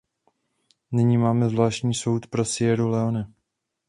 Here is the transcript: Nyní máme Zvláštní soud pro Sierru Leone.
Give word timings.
Nyní 0.91 1.17
máme 1.17 1.49
Zvláštní 1.49 1.93
soud 1.93 2.27
pro 2.27 2.45
Sierru 2.45 2.89
Leone. 2.89 3.33